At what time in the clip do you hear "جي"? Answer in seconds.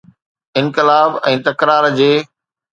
2.03-2.13